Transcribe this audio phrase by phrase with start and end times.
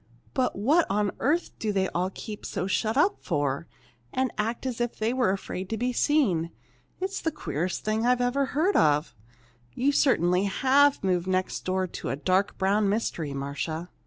[0.33, 3.67] But what on earth do they all keep so shut up for,
[4.11, 6.49] and act as if they were afraid to be seen!
[6.99, 9.13] It's the queerest thing I ever heard of.
[9.75, 13.91] You certainly have moved next door to a 'dark brown mystery,' Marcia!"